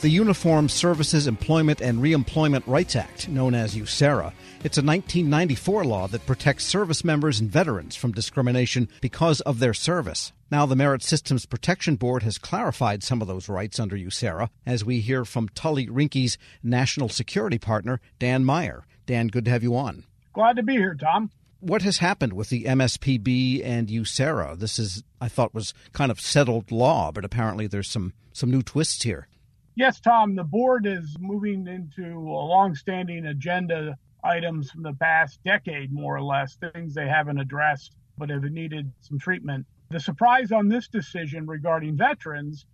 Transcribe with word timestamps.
The 0.00 0.08
Uniform 0.08 0.70
Services 0.70 1.26
Employment 1.26 1.82
and 1.82 1.98
Reemployment 1.98 2.66
Rights 2.66 2.96
Act, 2.96 3.28
known 3.28 3.54
as 3.54 3.76
USERRA. 3.76 4.32
It's 4.64 4.78
a 4.78 4.82
1994 4.82 5.84
law 5.84 6.08
that 6.08 6.24
protects 6.24 6.64
service 6.64 7.04
members 7.04 7.38
and 7.38 7.50
veterans 7.50 7.96
from 7.96 8.12
discrimination 8.12 8.88
because 9.02 9.42
of 9.42 9.58
their 9.58 9.74
service. 9.74 10.32
Now, 10.50 10.64
the 10.64 10.74
Merit 10.74 11.02
Systems 11.02 11.44
Protection 11.44 11.96
Board 11.96 12.22
has 12.22 12.38
clarified 12.38 13.02
some 13.02 13.20
of 13.20 13.28
those 13.28 13.50
rights 13.50 13.78
under 13.78 13.94
USERRA, 13.94 14.48
as 14.64 14.86
we 14.86 15.00
hear 15.00 15.26
from 15.26 15.50
Tully 15.50 15.86
Rinckey's 15.86 16.38
national 16.62 17.10
security 17.10 17.58
partner, 17.58 18.00
Dan 18.18 18.42
Meyer. 18.42 18.86
Dan, 19.04 19.28
good 19.28 19.44
to 19.44 19.50
have 19.50 19.62
you 19.62 19.76
on. 19.76 20.04
Glad 20.32 20.56
to 20.56 20.62
be 20.62 20.72
here, 20.72 20.94
Tom. 20.94 21.30
What 21.58 21.82
has 21.82 21.98
happened 21.98 22.32
with 22.32 22.48
the 22.48 22.64
MSPB 22.64 23.62
and 23.62 23.88
USERRA? 23.88 24.58
This 24.58 24.78
is, 24.78 25.04
I 25.20 25.28
thought, 25.28 25.52
was 25.52 25.74
kind 25.92 26.10
of 26.10 26.22
settled 26.22 26.72
law, 26.72 27.12
but 27.12 27.26
apparently 27.26 27.66
there's 27.66 27.90
some, 27.90 28.14
some 28.32 28.50
new 28.50 28.62
twists 28.62 29.02
here. 29.02 29.28
Yes, 29.80 29.98
Tom, 29.98 30.34
the 30.34 30.44
board 30.44 30.84
is 30.84 31.16
moving 31.18 31.66
into 31.66 32.18
a 32.18 32.44
long-standing 32.52 33.24
agenda 33.24 33.96
items 34.22 34.70
from 34.70 34.82
the 34.82 34.92
past 34.92 35.40
decade, 35.42 35.90
more 35.90 36.14
or 36.14 36.20
less, 36.20 36.56
things 36.56 36.92
they 36.92 37.08
haven't 37.08 37.40
addressed 37.40 37.96
but 38.18 38.28
have 38.28 38.42
needed 38.42 38.92
some 39.00 39.18
treatment. 39.18 39.64
The 39.88 39.98
surprise 39.98 40.52
on 40.52 40.68
this 40.68 40.86
decision 40.86 41.46
regarding 41.46 41.96
veterans 41.96 42.66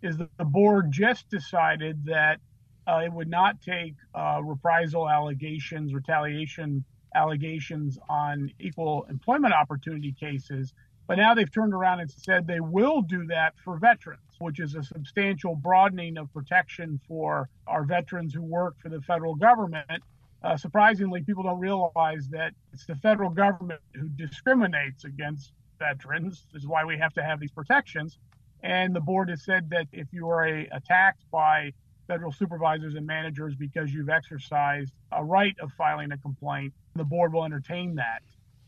is 0.00 0.16
that 0.18 0.28
the 0.38 0.44
board 0.44 0.92
just 0.92 1.28
decided 1.28 2.04
that 2.04 2.38
uh, 2.86 3.00
it 3.04 3.12
would 3.12 3.28
not 3.28 3.60
take 3.60 3.94
uh, 4.14 4.40
reprisal 4.40 5.10
allegations, 5.10 5.92
retaliation 5.92 6.84
allegations 7.16 7.98
on 8.08 8.48
equal 8.60 9.06
employment 9.10 9.54
opportunity 9.54 10.12
cases, 10.12 10.72
but 11.06 11.16
now 11.16 11.34
they've 11.34 11.52
turned 11.52 11.74
around 11.74 12.00
and 12.00 12.10
said 12.10 12.46
they 12.46 12.60
will 12.60 13.02
do 13.02 13.26
that 13.26 13.54
for 13.62 13.76
veterans 13.78 14.20
which 14.38 14.60
is 14.60 14.74
a 14.74 14.82
substantial 14.82 15.54
broadening 15.54 16.18
of 16.18 16.32
protection 16.32 17.00
for 17.06 17.48
our 17.66 17.84
veterans 17.84 18.34
who 18.34 18.42
work 18.42 18.74
for 18.80 18.88
the 18.88 19.00
federal 19.02 19.34
government. 19.34 20.02
Uh, 20.42 20.56
surprisingly, 20.56 21.22
people 21.22 21.42
don't 21.42 21.58
realize 21.58 22.28
that 22.28 22.52
it's 22.72 22.84
the 22.86 22.96
federal 22.96 23.30
government 23.30 23.80
who 23.94 24.08
discriminates 24.10 25.04
against 25.04 25.52
veterans. 25.78 26.46
This 26.52 26.62
is 26.62 26.68
why 26.68 26.84
we 26.84 26.98
have 26.98 27.14
to 27.14 27.22
have 27.22 27.40
these 27.40 27.50
protections. 27.50 28.18
And 28.62 28.94
the 28.94 29.00
board 29.00 29.30
has 29.30 29.44
said 29.44 29.70
that 29.70 29.86
if 29.92 30.08
you 30.12 30.28
are 30.28 30.46
a, 30.46 30.68
attacked 30.72 31.22
by 31.30 31.72
federal 32.06 32.32
supervisors 32.32 32.94
and 32.94 33.06
managers 33.06 33.54
because 33.54 33.92
you've 33.92 34.10
exercised 34.10 34.92
a 35.12 35.24
right 35.24 35.56
of 35.60 35.72
filing 35.72 36.12
a 36.12 36.18
complaint, 36.18 36.74
the 36.96 37.04
board 37.04 37.32
will 37.32 37.44
entertain 37.44 37.94
that. 37.94 38.22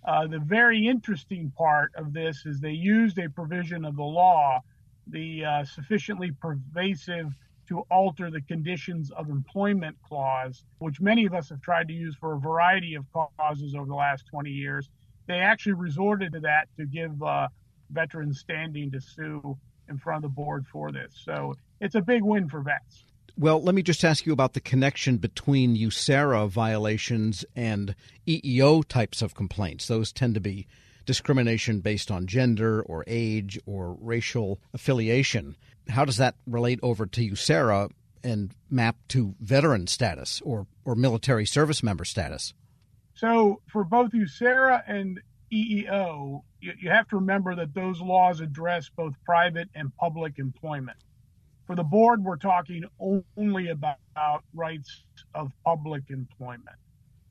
Uh, 0.04 0.26
the 0.26 0.38
very 0.38 0.86
interesting 0.86 1.52
part 1.56 1.92
of 1.96 2.12
this 2.12 2.46
is 2.46 2.60
they 2.60 2.70
used 2.70 3.18
a 3.18 3.28
provision 3.28 3.84
of 3.84 3.96
the 3.96 4.02
law 4.02 4.60
the 5.06 5.44
uh, 5.44 5.64
sufficiently 5.64 6.32
pervasive 6.32 7.32
to 7.68 7.80
alter 7.90 8.30
the 8.30 8.40
conditions 8.42 9.10
of 9.10 9.28
employment 9.28 9.96
clause, 10.02 10.64
which 10.78 11.00
many 11.00 11.26
of 11.26 11.34
us 11.34 11.48
have 11.48 11.60
tried 11.60 11.88
to 11.88 11.94
use 11.94 12.14
for 12.16 12.34
a 12.34 12.38
variety 12.38 12.94
of 12.94 13.04
causes 13.12 13.74
over 13.74 13.86
the 13.86 13.94
last 13.94 14.26
20 14.26 14.50
years. 14.50 14.88
They 15.26 15.38
actually 15.38 15.72
resorted 15.72 16.32
to 16.32 16.40
that 16.40 16.68
to 16.76 16.86
give 16.86 17.20
uh, 17.22 17.48
veterans 17.90 18.38
standing 18.38 18.90
to 18.92 19.00
sue 19.00 19.56
in 19.88 19.98
front 19.98 20.24
of 20.24 20.30
the 20.30 20.34
board 20.34 20.66
for 20.66 20.92
this. 20.92 21.20
So 21.24 21.54
it's 21.80 21.96
a 21.96 22.00
big 22.00 22.22
win 22.22 22.48
for 22.48 22.60
vets. 22.60 23.04
Well, 23.38 23.62
let 23.62 23.74
me 23.74 23.82
just 23.82 24.02
ask 24.02 24.24
you 24.24 24.32
about 24.32 24.54
the 24.54 24.60
connection 24.60 25.18
between 25.18 25.76
USERRA 25.76 26.48
violations 26.48 27.44
and 27.54 27.94
EEO 28.26 28.82
types 28.86 29.20
of 29.20 29.34
complaints. 29.34 29.88
Those 29.88 30.10
tend 30.10 30.34
to 30.34 30.40
be 30.40 30.66
discrimination 31.04 31.80
based 31.80 32.10
on 32.10 32.26
gender 32.26 32.80
or 32.82 33.04
age 33.06 33.58
or 33.66 33.98
racial 34.00 34.58
affiliation. 34.72 35.54
How 35.88 36.06
does 36.06 36.16
that 36.16 36.36
relate 36.46 36.80
over 36.82 37.04
to 37.04 37.30
USERRA 37.30 37.90
and 38.24 38.54
map 38.70 38.96
to 39.08 39.34
veteran 39.38 39.86
status 39.86 40.40
or, 40.40 40.66
or 40.86 40.94
military 40.94 41.44
service 41.44 41.82
member 41.82 42.06
status? 42.06 42.54
So, 43.14 43.60
for 43.66 43.84
both 43.84 44.12
USERRA 44.12 44.82
and 44.86 45.20
EEO, 45.52 46.42
you, 46.60 46.72
you 46.80 46.90
have 46.90 47.08
to 47.08 47.16
remember 47.16 47.54
that 47.54 47.74
those 47.74 48.00
laws 48.00 48.40
address 48.40 48.88
both 48.88 49.12
private 49.26 49.68
and 49.74 49.94
public 49.96 50.38
employment. 50.38 50.96
For 51.66 51.74
the 51.74 51.82
board, 51.82 52.22
we're 52.22 52.36
talking 52.36 52.84
only 53.36 53.68
about 53.68 53.98
rights 54.54 55.02
of 55.34 55.52
public 55.64 56.04
employment. 56.10 56.76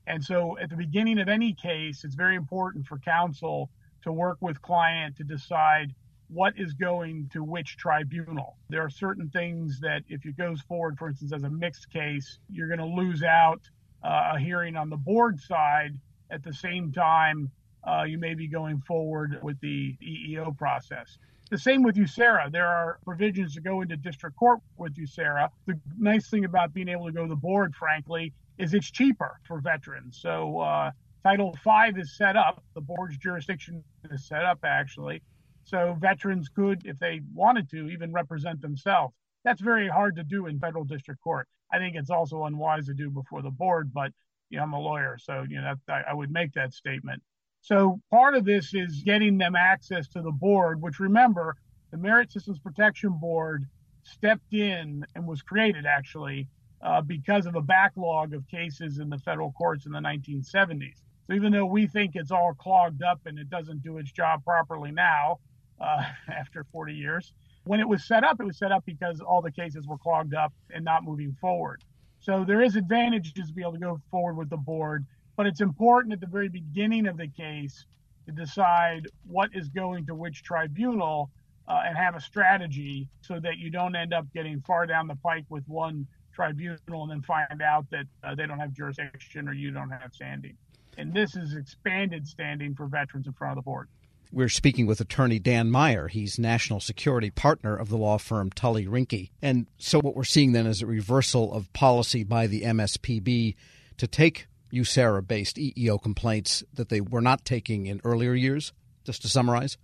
And 0.06 0.22
so 0.22 0.58
at 0.58 0.68
the 0.68 0.76
beginning 0.76 1.18
of 1.18 1.28
any 1.28 1.54
case, 1.54 2.04
it's 2.04 2.14
very 2.14 2.36
important 2.36 2.86
for 2.86 2.98
counsel 2.98 3.70
to 4.02 4.12
work 4.12 4.36
with 4.40 4.60
client 4.60 5.16
to 5.16 5.24
decide 5.24 5.94
what 6.28 6.52
is 6.58 6.74
going 6.74 7.30
to 7.32 7.42
which 7.42 7.78
tribunal. 7.78 8.56
There 8.68 8.82
are 8.82 8.90
certain 8.90 9.30
things 9.30 9.80
that 9.80 10.02
if 10.08 10.26
it 10.26 10.36
goes 10.36 10.60
forward, 10.60 10.98
for 10.98 11.08
instance, 11.08 11.32
as 11.32 11.42
a 11.44 11.50
mixed 11.50 11.90
case, 11.90 12.38
you're 12.50 12.68
going 12.68 12.78
to 12.78 12.84
lose 12.84 13.22
out 13.22 13.62
uh, 14.04 14.32
a 14.34 14.38
hearing 14.38 14.76
on 14.76 14.90
the 14.90 14.96
board 14.96 15.40
side. 15.40 15.98
At 16.30 16.42
the 16.42 16.52
same 16.52 16.92
time, 16.92 17.50
uh, 17.86 18.02
you 18.02 18.18
may 18.18 18.34
be 18.34 18.48
going 18.48 18.80
forward 18.80 19.38
with 19.42 19.58
the 19.60 19.96
EEO 20.02 20.56
process. 20.58 21.18
The 21.50 21.58
same 21.58 21.82
with 21.82 21.94
USERRA. 21.94 22.50
There 22.50 22.66
are 22.66 22.98
provisions 23.04 23.54
to 23.54 23.60
go 23.60 23.80
into 23.80 23.96
district 23.96 24.36
court 24.36 24.60
with 24.78 24.96
USERRA. 24.96 25.48
The 25.66 25.78
nice 25.96 26.28
thing 26.28 26.44
about 26.44 26.74
being 26.74 26.88
able 26.88 27.06
to 27.06 27.12
go 27.12 27.22
to 27.22 27.28
the 27.28 27.36
board, 27.36 27.74
frankly, 27.74 28.32
is 28.58 28.74
it's 28.74 28.90
cheaper 28.90 29.38
for 29.46 29.60
veterans. 29.60 30.18
So 30.20 30.58
uh, 30.58 30.90
Title 31.22 31.56
V 31.64 32.00
is 32.00 32.16
set 32.16 32.36
up. 32.36 32.64
The 32.74 32.80
board's 32.80 33.16
jurisdiction 33.18 33.84
is 34.10 34.26
set 34.26 34.44
up 34.44 34.60
actually. 34.64 35.22
So 35.62 35.96
veterans 36.00 36.48
could, 36.48 36.82
if 36.84 36.98
they 36.98 37.20
wanted 37.32 37.68
to, 37.70 37.88
even 37.90 38.12
represent 38.12 38.60
themselves. 38.60 39.14
That's 39.44 39.60
very 39.60 39.88
hard 39.88 40.16
to 40.16 40.24
do 40.24 40.46
in 40.46 40.58
federal 40.58 40.84
district 40.84 41.20
court. 41.20 41.48
I 41.72 41.78
think 41.78 41.96
it's 41.96 42.10
also 42.10 42.44
unwise 42.44 42.86
to 42.86 42.94
do 42.94 43.10
before 43.10 43.42
the 43.42 43.50
board, 43.50 43.92
but 43.92 44.12
you 44.50 44.58
know, 44.58 44.64
I'm 44.64 44.72
a 44.72 44.80
lawyer, 44.80 45.18
so 45.18 45.44
you 45.48 45.60
know 45.60 45.74
I, 45.88 46.02
I 46.10 46.14
would 46.14 46.30
make 46.30 46.52
that 46.52 46.72
statement. 46.72 47.22
So 47.60 48.00
part 48.10 48.34
of 48.34 48.44
this 48.44 48.74
is 48.74 49.02
getting 49.02 49.38
them 49.38 49.56
access 49.56 50.08
to 50.08 50.22
the 50.22 50.30
board, 50.30 50.80
which 50.80 51.00
remember, 51.00 51.56
the 51.90 51.98
Merit 51.98 52.32
Systems 52.32 52.58
Protection 52.58 53.18
Board 53.20 53.66
stepped 54.02 54.52
in 54.52 55.04
and 55.14 55.26
was 55.26 55.42
created 55.42 55.84
actually 55.86 56.48
uh, 56.82 57.00
because 57.00 57.46
of 57.46 57.54
a 57.56 57.60
backlog 57.60 58.34
of 58.34 58.46
cases 58.48 58.98
in 58.98 59.08
the 59.08 59.18
federal 59.18 59.52
courts 59.52 59.86
in 59.86 59.92
the 59.92 59.98
1970s. 59.98 61.02
So 61.26 61.34
even 61.34 61.52
though 61.52 61.66
we 61.66 61.86
think 61.86 62.12
it's 62.14 62.30
all 62.30 62.54
clogged 62.54 63.02
up 63.02 63.20
and 63.26 63.38
it 63.38 63.50
doesn't 63.50 63.82
do 63.82 63.98
its 63.98 64.12
job 64.12 64.44
properly 64.44 64.92
now, 64.92 65.40
uh, 65.80 66.04
after 66.32 66.64
40 66.72 66.94
years, 66.94 67.32
when 67.64 67.80
it 67.80 67.88
was 67.88 68.06
set 68.06 68.22
up, 68.22 68.40
it 68.40 68.44
was 68.44 68.58
set 68.58 68.70
up 68.70 68.84
because 68.86 69.20
all 69.20 69.42
the 69.42 69.50
cases 69.50 69.86
were 69.88 69.98
clogged 69.98 70.34
up 70.34 70.52
and 70.70 70.84
not 70.84 71.02
moving 71.02 71.36
forward. 71.40 71.82
So 72.20 72.44
there 72.44 72.62
is 72.62 72.76
advantages 72.76 73.48
to 73.48 73.52
be 73.52 73.62
able 73.62 73.72
to 73.72 73.78
go 73.78 74.00
forward 74.10 74.36
with 74.36 74.50
the 74.50 74.56
board 74.56 75.04
but 75.36 75.46
it's 75.46 75.60
important 75.60 76.12
at 76.12 76.20
the 76.20 76.26
very 76.26 76.48
beginning 76.48 77.06
of 77.06 77.16
the 77.16 77.28
case 77.28 77.84
to 78.26 78.32
decide 78.32 79.06
what 79.26 79.50
is 79.54 79.68
going 79.68 80.06
to 80.06 80.14
which 80.14 80.42
tribunal 80.42 81.30
uh, 81.68 81.82
and 81.86 81.96
have 81.96 82.14
a 82.14 82.20
strategy 82.20 83.08
so 83.20 83.38
that 83.40 83.58
you 83.58 83.70
don't 83.70 83.94
end 83.94 84.12
up 84.12 84.26
getting 84.32 84.60
far 84.62 84.86
down 84.86 85.06
the 85.06 85.16
pike 85.16 85.44
with 85.48 85.64
one 85.68 86.06
tribunal 86.32 87.02
and 87.02 87.10
then 87.10 87.22
find 87.22 87.62
out 87.62 87.86
that 87.90 88.06
uh, 88.22 88.34
they 88.34 88.46
don't 88.46 88.58
have 88.58 88.72
jurisdiction 88.72 89.48
or 89.48 89.52
you 89.52 89.70
don't 89.70 89.90
have 89.90 90.12
standing. 90.12 90.56
And 90.98 91.12
this 91.12 91.36
is 91.36 91.54
expanded 91.54 92.26
standing 92.26 92.74
for 92.74 92.86
veterans 92.86 93.26
in 93.26 93.32
front 93.32 93.52
of 93.52 93.56
the 93.56 93.62
board. 93.62 93.88
We're 94.32 94.48
speaking 94.48 94.86
with 94.86 95.00
attorney 95.00 95.38
Dan 95.38 95.70
Meyer. 95.70 96.08
He's 96.08 96.38
national 96.38 96.80
security 96.80 97.30
partner 97.30 97.76
of 97.76 97.88
the 97.88 97.96
law 97.96 98.18
firm 98.18 98.50
Tully 98.50 98.86
Rinckey. 98.86 99.30
And 99.40 99.66
so 99.78 100.00
what 100.00 100.16
we're 100.16 100.24
seeing 100.24 100.52
then 100.52 100.66
is 100.66 100.82
a 100.82 100.86
reversal 100.86 101.52
of 101.52 101.72
policy 101.72 102.24
by 102.24 102.46
the 102.46 102.62
MSPB 102.62 103.54
to 103.98 104.06
take 104.06 104.46
USERRA 104.72 105.26
based 105.26 105.56
EEO 105.56 106.02
complaints 106.02 106.64
that 106.74 106.88
they 106.88 107.00
were 107.00 107.20
not 107.20 107.44
taking 107.44 107.86
in 107.86 108.00
earlier 108.04 108.34
years? 108.34 108.72
Just 109.04 109.22
to 109.22 109.28
summarize? 109.28 109.78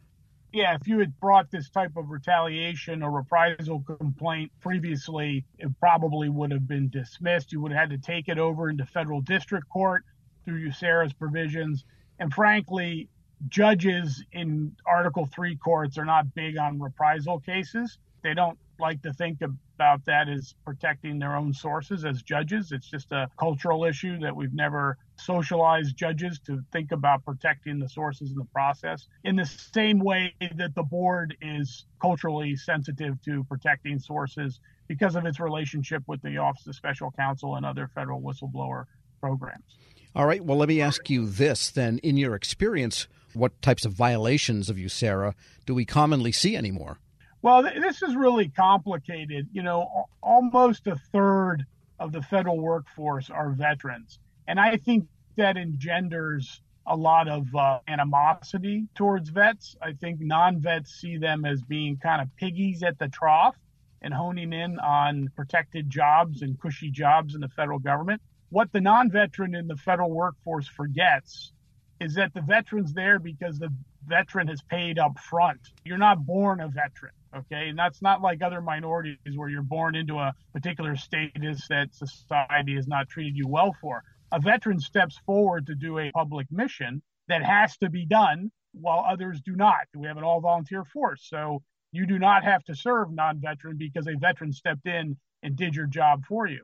Yeah, 0.53 0.75
if 0.75 0.87
you 0.87 0.99
had 0.99 1.19
brought 1.19 1.51
this 1.51 1.71
type 1.71 1.97
of 1.97 2.11
retaliation 2.11 3.03
or 3.03 3.11
reprisal 3.11 3.81
complaint 3.81 4.53
previously, 4.61 5.47
it 5.59 5.71
probably 5.81 6.29
would 6.29 6.51
have 6.51 6.69
been 6.69 6.91
dismissed. 6.91 7.53
You 7.53 7.61
would 7.63 7.73
have 7.73 7.89
had 7.89 7.91
to 7.91 7.99
take 7.99 8.29
it 8.29 8.39
over 8.39 8.69
into 8.69 8.85
federal 8.85 9.23
district 9.23 9.69
court 9.71 10.05
through 10.45 10.69
USERRA's 10.69 11.15
provisions. 11.15 11.85
And 12.19 12.35
frankly, 12.35 13.09
judges 13.49 14.23
in 14.33 14.77
Article 14.87 15.27
3 15.27 15.57
courts 15.57 15.97
are 15.97 16.05
not 16.05 16.35
big 16.35 16.59
on 16.59 16.79
reprisal 16.79 17.41
cases. 17.41 17.99
They 18.23 18.35
don't 18.35 18.59
like 18.79 19.03
to 19.03 19.13
think 19.13 19.41
about 19.43 20.05
that 20.07 20.29
as 20.29 20.55
protecting 20.65 21.19
their 21.19 21.37
own 21.37 21.53
sources 21.55 22.05
as 22.05 22.23
judges. 22.23 22.73
It's 22.73 22.91
just 22.91 23.13
a 23.13 23.29
cultural 23.39 23.85
issue 23.85 24.19
that 24.21 24.35
we've 24.35 24.53
never 24.53 24.99
socialized 25.17 25.97
judges 25.97 26.41
to 26.47 26.63
think 26.73 26.93
about 26.93 27.25
protecting 27.25 27.79
the 27.79 27.89
sources 27.89 28.33
in 28.33 28.37
the 28.37 28.47
process 28.47 29.07
in 29.25 29.37
the 29.37 29.47
same 29.47 30.01
way 30.01 30.35
that 30.57 30.75
the 30.75 30.83
board 30.83 31.37
is 31.41 31.87
culturally 32.01 32.57
sensitive 32.57 33.23
to 33.23 33.45
protecting 33.45 33.99
sources 33.99 34.61
because 34.89 35.15
of 35.15 35.25
its 35.27 35.39
relationship 35.39 36.03
with 36.07 36.21
the 36.23 36.37
Office 36.39 36.67
of 36.67 36.75
Special 36.75 37.13
Counsel 37.13 37.57
and 37.57 37.65
other 37.65 37.89
federal 37.95 38.21
whistleblower 38.21 38.87
programs. 39.21 39.79
All 40.15 40.27
right. 40.27 40.45
Well, 40.45 40.59
let 40.59 40.69
me 40.69 40.81
ask 40.81 41.09
you 41.09 41.27
this 41.27 41.71
then. 41.71 41.99
In 41.99 42.17
your 42.17 42.35
experience, 42.35 43.07
what 43.33 43.63
types 43.63 43.87
of 43.87 43.93
violations 43.93 44.69
of 44.69 44.77
USERRA 44.77 45.35
do 45.65 45.75
we 45.75 45.85
commonly 45.87 46.33
see 46.33 46.57
anymore? 46.57 46.99
Well, 47.43 47.65
this 47.65 48.03
is 48.03 48.15
really 48.15 48.49
complicated. 48.49 49.49
You 49.53 49.65
know, 49.65 50.07
almost 50.23 50.87
a 50.87 50.97
third 51.13 51.67
of 51.99 52.13
the 52.13 52.23
federal 52.23 52.59
workforce 52.59 53.31
are 53.31 53.51
veterans. 53.51 54.21
And 54.47 54.61
I 54.61 54.77
think 54.77 55.09
that 55.37 55.57
engenders 55.57 56.61
a 56.87 56.97
lot 56.97 57.29
of 57.29 57.53
uh, 57.55 57.81
animosity 57.89 58.87
towards 58.95 59.29
vets. 59.31 59.77
I 59.83 59.93
think 59.93 60.21
non 60.21 60.61
vets 60.61 60.93
see 60.93 61.17
them 61.17 61.45
as 61.45 61.63
being 61.63 61.97
kind 61.97 62.23
of 62.23 62.29
piggies 62.37 62.85
at 62.85 62.99
the 62.99 63.09
trough 63.09 63.57
and 64.03 64.15
honing 64.15 64.53
in 64.53 64.79
on 64.79 65.31
protected 65.35 65.91
jobs 65.91 66.43
and 66.43 66.59
cushy 66.61 66.91
jobs 66.91 67.35
in 67.35 67.41
the 67.41 67.49
federal 67.49 67.79
government. 67.79 68.23
What 68.51 68.71
the 68.73 68.81
non 68.81 69.11
veteran 69.11 69.55
in 69.57 69.67
the 69.67 69.77
federal 69.77 70.11
workforce 70.11 70.69
forgets 70.69 71.53
is 72.01 72.15
that 72.15 72.35
the 72.35 72.41
veteran's 72.41 72.93
there 72.93 73.19
because 73.19 73.59
the 73.59 73.73
veteran 74.07 74.49
has 74.49 74.61
paid 74.63 74.99
up 74.99 75.19
front. 75.19 75.61
You're 75.85 75.99
not 75.99 76.25
born 76.25 76.61
a 76.61 76.69
veteran. 76.69 77.13
Okay. 77.35 77.69
And 77.69 77.79
that's 77.79 78.03
not 78.03 78.21
like 78.21 78.43
other 78.43 78.61
minorities 78.61 79.17
where 79.37 79.49
you're 79.49 79.63
born 79.63 79.95
into 79.95 80.19
a 80.19 80.35
particular 80.53 80.97
status 80.97 81.67
that 81.69 81.95
society 81.95 82.75
has 82.75 82.87
not 82.87 83.09
treated 83.09 83.37
you 83.37 83.49
well 83.49 83.75
for 83.81 84.03
a 84.33 84.41
veteran 84.41 84.81
steps 84.81 85.19
forward 85.27 85.67
to 85.67 85.75
do 85.75 85.99
a 85.99 86.11
public 86.13 86.51
mission 86.51 87.03
that 87.29 87.45
has 87.45 87.77
to 87.77 87.91
be 87.91 88.07
done 88.07 88.51
while 88.73 89.05
others 89.07 89.41
do 89.43 89.55
not. 89.55 89.87
We 89.95 90.07
have 90.07 90.17
an 90.17 90.25
all 90.25 90.41
volunteer 90.41 90.85
force. 90.85 91.27
So 91.29 91.63
you 91.93 92.07
do 92.07 92.19
not 92.19 92.43
have 92.43 92.65
to 92.65 92.75
serve 92.75 93.13
non 93.13 93.41
veteran 93.41 93.77
because 93.77 94.07
a 94.07 94.17
veteran 94.17 94.53
stepped 94.53 94.87
in 94.87 95.17
and 95.43 95.57
did 95.57 95.75
your 95.75 95.87
job 95.87 96.25
for 96.27 96.47
you. 96.47 96.63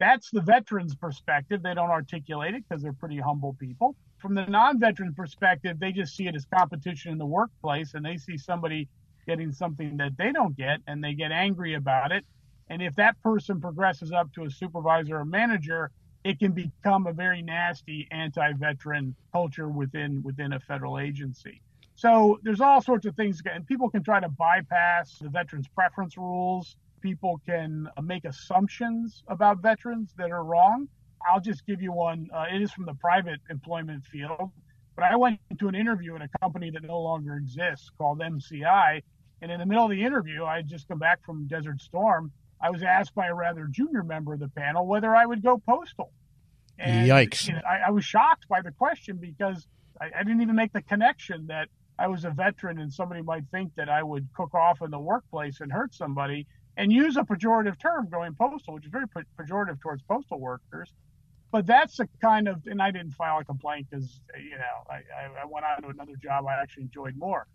That's 0.00 0.30
the 0.30 0.40
veteran's 0.40 0.94
perspective. 0.94 1.62
They 1.62 1.74
don't 1.74 1.90
articulate 1.90 2.54
it 2.54 2.64
because 2.68 2.82
they're 2.82 2.92
pretty 2.92 3.18
humble 3.18 3.54
people. 3.58 3.96
From 4.18 4.34
the 4.34 4.46
non 4.46 4.80
veteran 4.80 5.14
perspective, 5.14 5.78
they 5.78 5.92
just 5.92 6.16
see 6.16 6.26
it 6.26 6.34
as 6.34 6.46
competition 6.52 7.12
in 7.12 7.18
the 7.18 7.26
workplace 7.26 7.94
and 7.94 8.04
they 8.04 8.16
see 8.16 8.36
somebody 8.36 8.88
getting 9.28 9.52
something 9.52 9.98
that 9.98 10.16
they 10.16 10.32
don't 10.32 10.56
get 10.56 10.80
and 10.86 11.04
they 11.04 11.12
get 11.12 11.30
angry 11.30 11.74
about 11.74 12.10
it. 12.10 12.24
And 12.70 12.82
if 12.82 12.96
that 12.96 13.22
person 13.22 13.60
progresses 13.60 14.10
up 14.10 14.32
to 14.34 14.44
a 14.44 14.50
supervisor 14.50 15.18
or 15.18 15.24
manager, 15.24 15.90
it 16.24 16.38
can 16.38 16.52
become 16.52 17.06
a 17.06 17.12
very 17.12 17.42
nasty 17.42 18.08
anti-veteran 18.10 19.14
culture 19.32 19.68
within 19.68 20.22
within 20.22 20.52
a 20.54 20.60
federal 20.60 20.98
agency. 20.98 21.60
So 21.94 22.38
there's 22.42 22.60
all 22.60 22.80
sorts 22.80 23.06
of 23.06 23.16
things, 23.16 23.40
and 23.52 23.66
people 23.66 23.90
can 23.90 24.02
try 24.02 24.20
to 24.20 24.28
bypass 24.28 25.18
the 25.18 25.28
veterans 25.28 25.68
preference 25.68 26.16
rules. 26.16 26.76
People 27.00 27.40
can 27.46 27.88
make 28.02 28.24
assumptions 28.24 29.22
about 29.28 29.62
veterans 29.62 30.14
that 30.16 30.30
are 30.30 30.44
wrong. 30.44 30.88
I'll 31.28 31.40
just 31.40 31.66
give 31.66 31.82
you 31.82 31.92
one. 31.92 32.28
Uh, 32.32 32.46
it 32.52 32.62
is 32.62 32.70
from 32.72 32.86
the 32.86 32.94
private 32.94 33.40
employment 33.50 34.04
field, 34.04 34.50
but 34.94 35.04
I 35.04 35.16
went 35.16 35.40
to 35.58 35.68
an 35.68 35.74
interview 35.74 36.14
in 36.14 36.22
a 36.22 36.28
company 36.40 36.70
that 36.70 36.82
no 36.82 37.00
longer 37.00 37.34
exists 37.36 37.90
called 37.98 38.20
MCI, 38.20 39.02
and 39.40 39.50
in 39.50 39.60
the 39.60 39.66
middle 39.66 39.84
of 39.84 39.90
the 39.90 40.02
interview, 40.02 40.44
I 40.44 40.56
had 40.56 40.68
just 40.68 40.88
come 40.88 40.98
back 40.98 41.24
from 41.24 41.46
Desert 41.46 41.80
Storm, 41.80 42.32
I 42.60 42.70
was 42.70 42.82
asked 42.82 43.14
by 43.14 43.26
a 43.26 43.34
rather 43.34 43.66
junior 43.66 44.02
member 44.02 44.34
of 44.34 44.40
the 44.40 44.48
panel 44.48 44.86
whether 44.86 45.14
I 45.14 45.24
would 45.24 45.42
go 45.42 45.58
postal. 45.58 46.12
And, 46.78 47.08
Yikes. 47.08 47.48
You 47.48 47.54
know, 47.54 47.60
I, 47.68 47.88
I, 47.88 47.90
was 47.90 48.04
shocked 48.04 48.48
by 48.48 48.62
the 48.62 48.70
question 48.70 49.16
because 49.16 49.66
I, 50.00 50.10
I, 50.16 50.22
didn't 50.22 50.42
even 50.42 50.54
make 50.54 50.72
the 50.72 50.82
connection 50.82 51.48
that 51.48 51.68
I 51.98 52.06
was 52.06 52.24
a 52.24 52.30
veteran 52.30 52.78
and 52.78 52.92
somebody 52.92 53.22
might 53.22 53.44
think 53.50 53.74
that 53.76 53.88
I 53.88 54.02
would 54.02 54.28
cook 54.32 54.54
off 54.54 54.80
in 54.82 54.90
the 54.90 54.98
workplace 54.98 55.60
and 55.60 55.72
hurt 55.72 55.94
somebody 55.94 56.46
and 56.76 56.92
use 56.92 57.16
a 57.16 57.22
pejorative 57.22 57.80
term 57.80 58.08
going 58.08 58.34
postal, 58.34 58.74
which 58.74 58.84
is 58.84 58.92
very 58.92 59.06
pejorative 59.38 59.80
towards 59.80 60.02
postal 60.02 60.38
workers. 60.38 60.92
But 61.50 61.66
that's 61.66 61.96
the 61.96 62.08
kind 62.20 62.46
of, 62.46 62.62
and 62.66 62.80
I 62.80 62.90
didn't 62.90 63.12
file 63.12 63.38
a 63.38 63.44
complaint 63.44 63.88
because, 63.90 64.20
you 64.40 64.50
know, 64.50 64.84
I, 64.88 65.02
I 65.42 65.46
went 65.46 65.64
on 65.64 65.82
to 65.82 65.88
another 65.88 66.14
job 66.16 66.46
I 66.46 66.60
actually 66.62 66.84
enjoyed 66.84 67.16
more. 67.16 67.46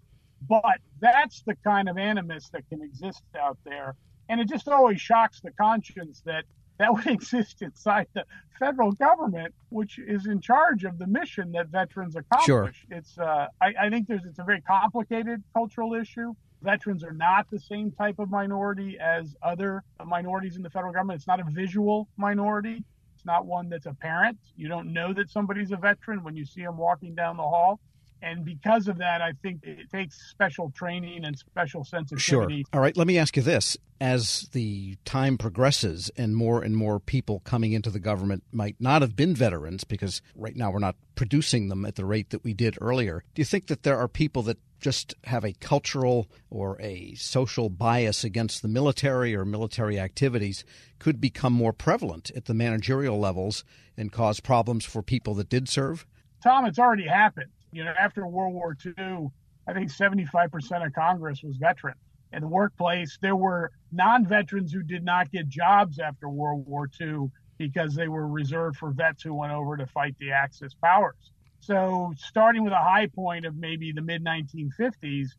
But 0.48 0.80
that's 1.00 1.42
the 1.44 1.56
kind 1.63 1.90
of 1.90 1.98
animus 1.98 2.50
that 2.50 2.68
can 2.69 2.81
exist 2.81 3.24
out 3.40 3.57
there 3.63 3.95
and 4.30 4.40
it 4.40 4.48
just 4.48 4.68
always 4.68 5.01
shocks 5.01 5.42
the 5.42 5.51
conscience 5.51 6.22
that 6.25 6.45
that 6.80 6.94
would 6.94 7.07
exist 7.18 7.62
inside 7.62 8.07
the 8.13 8.25
federal 8.60 8.92
government, 8.94 9.54
which 9.69 10.00
is 10.00 10.25
in 10.25 10.42
charge 10.42 10.84
of 10.84 10.98
the 10.98 11.07
mission 11.07 11.51
that 11.51 11.68
veterans 11.68 12.16
accomplish. 12.16 12.45
Sure. 12.45 12.98
It's, 12.98 13.18
uh, 13.18 13.48
I, 13.62 13.74
I 13.80 13.90
think 13.90 14.07
there's, 14.07 14.25
it's 14.25 14.40
a 14.40 14.44
very 14.44 14.62
complicated 14.62 15.44
cultural 15.54 15.94
issue. 15.94 16.34
Veterans 16.62 17.04
are 17.04 17.12
not 17.12 17.50
the 17.51 17.60
same 17.60 17.92
type 17.92 18.19
of 18.19 18.30
minority 18.30 18.98
as 19.00 19.36
other 19.44 19.84
minorities 20.06 20.56
in 20.56 20.63
the 20.63 20.69
federal 20.69 20.94
government. 20.94 21.18
It's 21.18 21.28
not 21.28 21.42
a 21.42 21.51
visual 21.51 22.07
minority. 22.16 22.84
It's 23.16 23.25
not 23.25 23.45
one 23.45 23.69
that's 23.69 23.86
apparent. 23.86 24.38
You 24.56 24.69
don't 24.69 24.94
know 24.94 25.13
that 25.13 25.30
somebody's 25.30 25.72
a 25.72 25.78
veteran 25.78 26.24
when 26.24 26.36
you 26.36 26.45
see 26.45 26.63
them 26.63 26.78
walking 26.78 27.16
down 27.16 27.36
the 27.38 27.44
hall. 27.44 27.81
And 28.24 28.46
because 28.46 28.88
of 28.88 28.98
that, 29.00 29.22
I 29.22 29.34
think 29.42 29.64
it 29.64 29.92
takes 29.92 30.30
special 30.30 30.72
training 30.72 31.25
and 31.25 31.38
special 31.38 31.84
sensitivity. 31.84 32.60
Sure. 32.60 32.70
All 32.72 32.80
right. 32.80 32.96
Let 32.96 33.06
me 33.06 33.18
ask 33.18 33.36
you 33.36 33.44
this. 33.44 33.78
As 34.00 34.50
the 34.54 34.96
time 35.04 35.38
progresses 35.38 36.10
and 36.16 36.36
more 36.36 36.64
and 36.64 36.75
more 36.75 37.00
people 37.00 37.42
coming 37.42 37.74
into 37.74 37.90
the 37.90 38.00
government 38.00 38.44
might 38.52 38.78
not 38.80 39.02
have 39.02 39.16
been 39.16 39.36
veterans 39.36 39.84
because 39.84 40.22
right 40.36 40.56
now 40.56 40.72
we're 40.72 40.80
not 40.80 40.96
producing 41.16 41.68
them 41.68 41.86
at 41.86 41.96
the 41.96 42.06
rate 42.06 42.30
that 42.30 42.44
we 42.44 42.54
did 42.54 42.78
earlier, 42.80 43.24
do 43.34 43.42
you 43.42 43.46
think 43.46 43.68
that 43.68 43.84
there 43.84 43.98
are 43.98 44.08
people 44.08 44.42
that 44.44 44.58
just 44.80 45.16
have 45.26 45.46
a 45.46 45.54
cultural 45.54 46.30
or 46.50 46.80
a 46.81 47.14
social 47.16 47.69
bias 47.69 48.26
against 48.26 48.62
the 48.62 48.68
military 48.68 49.34
or 49.36 49.46
military 49.46 49.98
activities 49.98 50.66
could 51.00 51.22
become 51.22 51.54
more 51.54 51.72
prevalent 51.72 52.31
at 52.36 52.46
the 52.46 52.54
managerial 52.54 53.19
levels 53.19 53.64
and 53.96 54.12
cause 54.12 54.40
problems 54.40 54.84
for 54.84 55.02
people 55.02 55.34
that 55.36 55.50
did 55.50 55.69
serve? 55.69 56.06
Tom, 56.42 56.66
it's 56.66 56.80
already 56.80 57.08
happened. 57.08 57.50
You 57.74 57.84
know, 57.84 57.94
after 57.98 58.25
World 58.28 58.54
War 58.54 58.78
II, 58.86 59.30
I 59.68 59.74
think 59.74 59.90
75% 59.90 60.86
of 60.86 60.94
Congress 60.94 61.42
was 61.44 61.58
veteran. 61.58 61.96
In 62.31 62.42
the 62.42 62.48
workplace, 62.48 63.18
there 63.22 63.36
were 63.36 63.72
non 63.92 64.25
veterans 64.25 64.72
who 64.72 64.84
did 64.84 65.04
not 65.04 65.31
get 65.31 65.48
jobs 65.48 66.00
after 66.00 66.30
World 66.30 66.66
War 66.68 66.90
II 67.00 67.31
because 67.58 67.96
they 67.96 68.08
were 68.08 68.28
reserved 68.28 68.78
for 68.78 68.92
vets 68.92 69.24
who 69.24 69.34
went 69.34 69.54
over 69.54 69.78
to 69.78 69.86
fight 69.88 70.16
the 70.20 70.31
Axis 70.31 70.74
powers. 70.84 71.31
So, 71.60 72.14
starting 72.18 72.64
with 72.64 72.74
a 72.74 72.78
high 72.78 73.08
point 73.08 73.46
of 73.46 73.56
maybe 73.56 73.92
the 73.92 74.02
mid 74.02 74.24
1950s, 74.24 75.30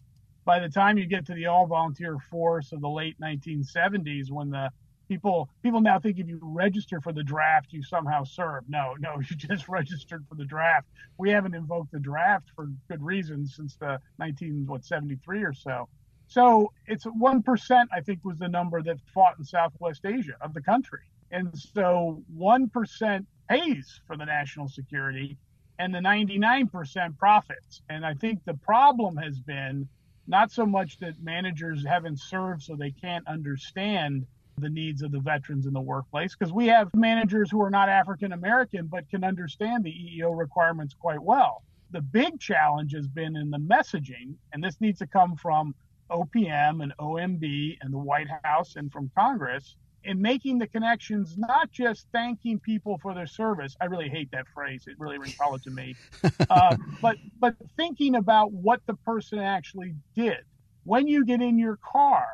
by 0.45 0.59
the 0.59 0.69
time 0.69 0.99
you 0.99 1.07
get 1.07 1.27
to 1.27 1.35
the 1.35 1.47
all 1.47 1.67
volunteer 1.67 2.19
force 2.31 2.73
of 2.73 2.81
the 2.81 2.89
late 2.89 3.17
1970s, 3.21 4.31
when 4.31 4.51
the 4.51 4.71
people 5.09 5.49
people 5.63 5.81
now 5.81 5.99
think 5.99 6.19
if 6.19 6.29
you 6.29 6.39
register 6.43 7.01
for 7.01 7.13
the 7.13 7.23
draft 7.23 7.73
you 7.73 7.83
somehow 7.83 8.25
serve. 8.25 8.65
No 8.69 8.95
no 8.99 9.15
you 9.31 9.37
just 9.37 9.69
registered 9.69 10.25
for 10.29 10.35
the 10.35 10.45
draft. 10.45 10.89
We 11.19 11.31
haven't 11.31 11.55
invoked 11.55 11.93
the 11.93 12.01
draft 12.01 12.51
for 12.55 12.69
good 12.89 13.03
reasons 13.03 13.55
since 13.57 13.77
the 13.77 14.01
19 14.19 14.67
what 14.67 14.85
73 14.85 15.43
or 15.43 15.53
so. 15.53 15.89
So 16.27 16.73
it's 16.87 17.05
1% 17.05 17.87
i 17.93 18.01
think 18.01 18.21
was 18.25 18.39
the 18.39 18.49
number 18.49 18.83
that 18.83 18.99
fought 19.13 19.39
in 19.39 19.45
southwest 19.45 20.05
asia 20.05 20.35
of 20.41 20.55
the 20.55 20.63
country. 20.63 21.01
And 21.31 21.57
so 21.59 22.23
1% 22.37 23.27
pays 23.49 24.01
for 24.07 24.17
the 24.17 24.25
national 24.25 24.69
security 24.69 25.37
and 25.79 25.93
the 25.93 25.99
99% 25.99 27.19
profits. 27.19 27.83
And 27.89 28.07
i 28.07 28.15
think 28.15 28.45
the 28.45 28.55
problem 28.55 29.17
has 29.17 29.39
been 29.41 29.89
not 30.27 30.51
so 30.51 30.65
much 30.65 30.99
that 30.99 31.23
managers 31.23 31.85
haven't 31.85 32.19
served 32.19 32.63
so 32.63 32.75
they 32.75 32.91
can't 32.91 33.27
understand 33.29 34.27
the 34.59 34.69
needs 34.69 35.03
of 35.03 35.13
the 35.13 35.21
veterans 35.21 35.67
in 35.67 35.73
the 35.73 35.81
workplace 35.81 36.35
because 36.37 36.53
we 36.53 36.67
have 36.67 36.95
managers 36.95 37.51
who 37.51 37.61
are 37.61 37.71
not 37.71 37.89
African 37.89 38.33
American 38.33 38.87
but 38.87 39.09
can 39.11 39.25
understand 39.25 39.85
the 39.85 39.91
EEO 39.91 40.37
requirements 40.37 40.95
quite 40.95 41.23
well. 41.23 41.63
The 41.91 42.01
big 42.01 42.41
challenge 42.41 42.93
has 42.95 43.07
been 43.07 43.37
in 43.37 43.51
the 43.51 43.59
messaging, 43.59 44.35
and 44.53 44.63
this 44.63 44.81
needs 44.81 44.99
to 44.99 45.07
come 45.07 45.37
from 45.37 45.75
OPM 46.11 46.83
and 46.83 46.93
OMB 46.99 47.79
and 47.81 47.93
the 47.93 47.99
White 47.99 48.29
House 48.43 48.77
and 48.77 48.91
from 48.93 49.11
Congress 49.17 49.77
in 50.05 50.21
making 50.21 50.59
the 50.59 50.67
connections, 50.67 51.37
not 51.39 51.71
just 51.73 52.07
thanking 52.13 52.59
people 52.61 52.99
for 52.99 53.15
their 53.15 53.27
service. 53.27 53.77
I 53.81 53.87
really 53.87 54.09
hate 54.09 54.31
that 54.33 54.47
phrase; 54.49 54.85
it 54.87 54.99
really 54.99 55.19
rings 55.19 55.37
hollow 55.39 55.59
to 55.59 55.71
me. 55.71 55.97
uh, 56.51 56.77
but 57.01 57.17
but 57.41 57.55
thinking 57.77 58.17
about 58.17 58.53
what 58.53 58.81
the 58.87 58.95
person 58.95 59.39
actually 59.39 59.95
did. 60.15 60.39
When 60.85 61.07
you 61.07 61.25
get 61.25 61.41
in 61.41 61.59
your 61.59 61.77
car, 61.77 62.27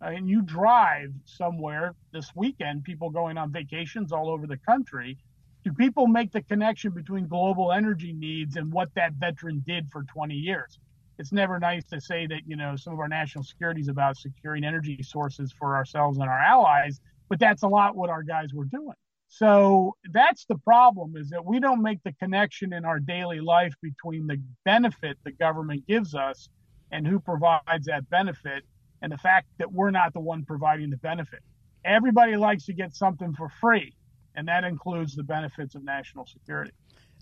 and 0.00 0.28
you 0.28 0.42
drive 0.42 1.12
somewhere 1.24 1.94
this 2.12 2.30
weekend, 2.34 2.84
people 2.84 3.10
going 3.10 3.38
on 3.38 3.52
vacations 3.52 4.12
all 4.12 4.30
over 4.30 4.46
the 4.46 4.58
country, 4.58 5.18
do 5.64 5.72
people 5.72 6.06
make 6.06 6.32
the 6.32 6.42
connection 6.42 6.92
between 6.92 7.26
global 7.26 7.72
energy 7.72 8.12
needs 8.12 8.56
and 8.56 8.72
what 8.72 8.88
that 8.94 9.14
veteran 9.14 9.62
did 9.66 9.88
for 9.90 10.04
20 10.04 10.34
years? 10.34 10.78
It's 11.18 11.32
never 11.32 11.58
nice 11.58 11.84
to 11.86 12.00
say 12.00 12.26
that, 12.26 12.42
you 12.46 12.56
know, 12.56 12.76
some 12.76 12.92
of 12.92 13.00
our 13.00 13.08
national 13.08 13.44
security 13.44 13.80
is 13.80 13.88
about 13.88 14.16
securing 14.16 14.64
energy 14.64 15.02
sources 15.02 15.52
for 15.58 15.74
ourselves 15.74 16.18
and 16.18 16.28
our 16.28 16.38
allies, 16.38 17.00
but 17.28 17.38
that's 17.38 17.62
a 17.62 17.68
lot 17.68 17.96
what 17.96 18.10
our 18.10 18.22
guys 18.22 18.52
were 18.52 18.66
doing. 18.66 18.94
So 19.28 19.96
that's 20.12 20.44
the 20.44 20.58
problem 20.58 21.16
is 21.16 21.30
that 21.30 21.44
we 21.44 21.58
don't 21.58 21.82
make 21.82 22.02
the 22.04 22.12
connection 22.12 22.72
in 22.72 22.84
our 22.84 23.00
daily 23.00 23.40
life 23.40 23.74
between 23.82 24.26
the 24.26 24.40
benefit 24.64 25.18
the 25.24 25.32
government 25.32 25.86
gives 25.88 26.14
us 26.14 26.48
and 26.92 27.06
who 27.06 27.18
provides 27.18 27.86
that 27.86 28.08
benefit 28.08 28.62
and 29.02 29.12
the 29.12 29.18
fact 29.18 29.46
that 29.58 29.72
we're 29.72 29.90
not 29.90 30.12
the 30.12 30.20
one 30.20 30.44
providing 30.44 30.90
the 30.90 30.96
benefit. 30.96 31.40
Everybody 31.84 32.36
likes 32.36 32.64
to 32.66 32.72
get 32.72 32.94
something 32.94 33.34
for 33.34 33.48
free, 33.60 33.94
and 34.34 34.48
that 34.48 34.64
includes 34.64 35.14
the 35.14 35.22
benefits 35.22 35.74
of 35.74 35.84
national 35.84 36.26
security. 36.26 36.72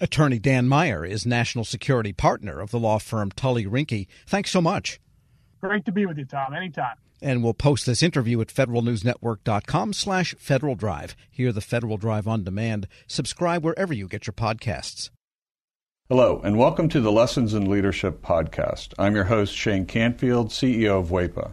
Attorney 0.01 0.39
Dan 0.39 0.69
Meyer 0.69 1.05
is 1.05 1.25
national 1.25 1.65
security 1.65 2.13
partner 2.13 2.61
of 2.61 2.71
the 2.71 2.81
law 2.81 2.99
firm 2.99 3.31
Tully 3.31 3.67
Rinckey. 3.67 4.07
Thanks 4.27 4.51
so 4.51 4.61
much. 4.61 5.01
Great 5.61 5.85
to 5.85 5.93
be 5.93 6.05
with 6.07 6.19
you, 6.19 6.25
Tom. 6.25 6.53
Anytime. 6.55 6.97
And 7.23 7.43
we'll 7.43 7.55
post 7.55 7.87
this 7.87 8.03
interview 8.03 8.41
at 8.41 8.49
federalnewsnetwork.com 8.49 9.93
slash 9.93 10.35
Federal 10.39 10.75
Drive. 10.75 11.15
Hear 11.31 11.53
the 11.53 11.61
Federal 11.61 11.97
Drive 11.97 12.27
on 12.27 12.45
demand. 12.45 12.89
Subscribe 13.07 13.65
wherever 13.65 13.95
you 13.95 14.09
get 14.09 14.27
your 14.27 14.35
podcasts. 14.35 15.11
Hello, 16.11 16.41
and 16.45 16.59
welcome 16.59 16.91
to 16.91 17.01
the 17.01 17.13
Lessons 17.13 17.55
in 17.55 17.71
Leadership 17.71 18.21
podcast. 18.21 18.93
I'm 18.99 19.15
your 19.15 19.25
host, 19.25 19.57
Shane 19.57 19.87
Canfield, 19.87 20.51
CEO 20.51 21.01
of 21.01 21.09
WEPA. 21.09 21.53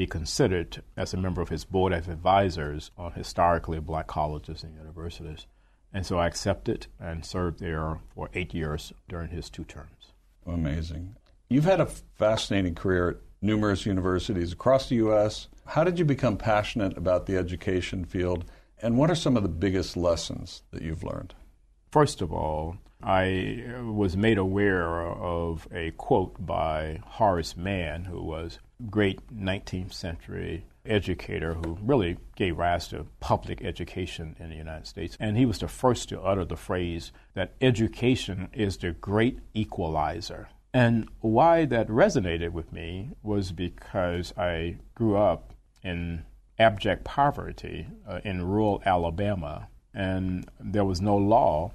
be 0.00 0.06
considered 0.06 0.82
as 0.96 1.12
a 1.12 1.16
member 1.18 1.42
of 1.42 1.50
his 1.50 1.66
board 1.66 1.92
of 1.92 2.08
advisors 2.08 2.90
on 2.96 3.12
historically 3.12 3.78
black 3.78 4.06
colleges 4.06 4.62
and 4.62 4.74
universities. 4.74 5.46
And 5.92 6.06
so 6.06 6.18
I 6.18 6.26
accepted 6.26 6.86
and 6.98 7.22
served 7.22 7.60
there 7.60 7.98
for 8.14 8.30
eight 8.32 8.54
years 8.54 8.94
during 9.10 9.28
his 9.28 9.50
two 9.50 9.64
terms. 9.64 10.14
Amazing. 10.46 11.16
You've 11.50 11.66
had 11.66 11.82
a 11.82 11.92
fascinating 12.16 12.74
career 12.74 13.10
at 13.10 13.16
numerous 13.42 13.84
universities 13.84 14.54
across 14.54 14.88
the 14.88 14.94
U.S. 14.94 15.48
How 15.66 15.84
did 15.84 15.98
you 15.98 16.06
become 16.06 16.38
passionate 16.38 16.96
about 16.96 17.26
the 17.26 17.36
education 17.36 18.06
field, 18.06 18.46
and 18.80 18.96
what 18.96 19.10
are 19.10 19.14
some 19.14 19.36
of 19.36 19.42
the 19.42 19.50
biggest 19.50 19.98
lessons 19.98 20.62
that 20.70 20.80
you've 20.80 21.04
learned? 21.04 21.34
First 21.90 22.22
of 22.22 22.32
all, 22.32 22.78
I 23.02 23.64
was 23.82 24.16
made 24.16 24.38
aware 24.38 25.06
of 25.06 25.66
a 25.72 25.92
quote 25.92 26.44
by 26.44 27.00
Horace 27.04 27.56
Mann, 27.56 28.04
who 28.04 28.22
was 28.22 28.58
a 28.78 28.90
great 28.90 29.20
19th 29.34 29.92
century 29.92 30.66
educator 30.84 31.54
who 31.54 31.78
really 31.82 32.16
gave 32.36 32.58
rise 32.58 32.88
to 32.88 33.06
public 33.20 33.62
education 33.62 34.36
in 34.38 34.50
the 34.50 34.56
United 34.56 34.86
States. 34.86 35.16
And 35.20 35.36
he 35.36 35.46
was 35.46 35.58
the 35.58 35.68
first 35.68 36.08
to 36.08 36.20
utter 36.20 36.44
the 36.44 36.56
phrase 36.56 37.12
that 37.34 37.54
education 37.60 38.48
is 38.52 38.76
the 38.76 38.92
great 38.92 39.40
equalizer. 39.54 40.48
And 40.72 41.08
why 41.20 41.64
that 41.66 41.88
resonated 41.88 42.52
with 42.52 42.72
me 42.72 43.10
was 43.22 43.52
because 43.52 44.32
I 44.36 44.76
grew 44.94 45.16
up 45.16 45.52
in 45.82 46.24
abject 46.58 47.04
poverty 47.04 47.86
uh, 48.06 48.20
in 48.24 48.46
rural 48.46 48.82
Alabama, 48.84 49.68
and 49.92 50.48
there 50.60 50.84
was 50.84 51.00
no 51.00 51.16
law 51.16 51.72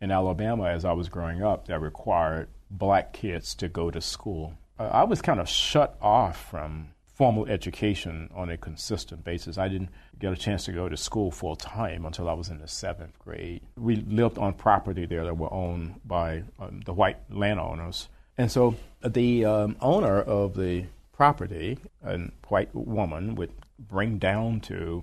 in 0.00 0.10
Alabama 0.10 0.64
as 0.64 0.84
I 0.84 0.92
was 0.92 1.08
growing 1.08 1.42
up 1.42 1.66
that 1.68 1.80
required 1.80 2.48
black 2.70 3.12
kids 3.12 3.54
to 3.56 3.68
go 3.68 3.90
to 3.90 4.00
school. 4.00 4.54
I 4.78 5.04
was 5.04 5.20
kind 5.20 5.40
of 5.40 5.48
shut 5.48 5.96
off 6.00 6.50
from 6.50 6.90
formal 7.18 7.46
education 7.46 8.30
on 8.32 8.48
a 8.48 8.56
consistent 8.56 9.24
basis. 9.24 9.58
I 9.58 9.66
didn't 9.66 9.90
get 10.20 10.32
a 10.32 10.36
chance 10.36 10.66
to 10.66 10.72
go 10.72 10.88
to 10.88 10.96
school 10.96 11.32
full 11.32 11.56
time 11.56 12.06
until 12.06 12.28
I 12.28 12.32
was 12.32 12.48
in 12.48 12.58
the 12.58 12.68
seventh 12.68 13.18
grade. 13.18 13.62
We 13.76 13.96
lived 13.96 14.38
on 14.38 14.52
property 14.54 15.04
there 15.04 15.24
that 15.24 15.36
were 15.36 15.52
owned 15.52 16.00
by 16.04 16.44
um, 16.60 16.80
the 16.86 16.92
white 16.92 17.18
landowners. 17.28 18.08
And 18.36 18.52
so 18.52 18.76
the 19.04 19.44
um, 19.44 19.76
owner 19.80 20.20
of 20.20 20.54
the 20.54 20.84
property, 21.12 21.78
a 22.04 22.18
white 22.46 22.72
woman, 22.72 23.34
would 23.34 23.50
bring 23.80 24.18
down 24.18 24.60
to 24.60 25.02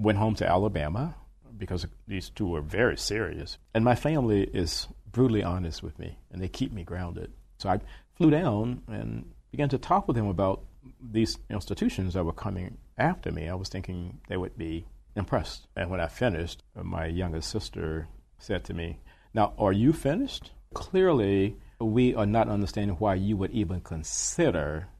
went 0.00 0.18
home 0.18 0.34
to 0.36 0.48
Alabama 0.48 1.14
because 1.56 1.86
these 2.08 2.30
two 2.30 2.48
were 2.48 2.62
very 2.62 2.96
serious. 2.96 3.58
And 3.74 3.84
my 3.84 3.94
family 3.94 4.44
is 4.44 4.88
brutally 5.12 5.42
honest 5.42 5.82
with 5.82 5.98
me, 5.98 6.18
and 6.32 6.40
they 6.40 6.48
keep 6.48 6.72
me 6.72 6.84
grounded. 6.84 7.32
So 7.58 7.68
I 7.68 7.80
flew 8.14 8.30
down 8.30 8.82
and 8.88 9.30
began 9.50 9.68
to 9.68 9.78
talk 9.78 10.08
with 10.08 10.16
them 10.16 10.28
about 10.28 10.62
these 11.00 11.36
institutions 11.50 12.14
that 12.14 12.24
were 12.24 12.32
coming 12.32 12.78
after 12.96 13.30
me. 13.30 13.48
I 13.48 13.54
was 13.54 13.68
thinking 13.68 14.20
they 14.28 14.36
would 14.36 14.56
be 14.56 14.86
impressed. 15.16 15.66
And 15.76 15.90
when 15.90 16.00
I 16.00 16.06
finished, 16.06 16.62
my 16.74 17.06
youngest 17.06 17.50
sister 17.50 18.08
said 18.38 18.64
to 18.64 18.74
me, 18.74 18.98
Now, 19.34 19.52
are 19.58 19.72
you 19.72 19.92
finished? 19.92 20.52
Clearly, 20.72 21.56
we 21.78 22.14
are 22.14 22.26
not 22.26 22.48
understanding 22.48 22.96
why 22.96 23.16
you 23.16 23.36
would 23.36 23.50
even 23.50 23.80
consider 23.80 24.88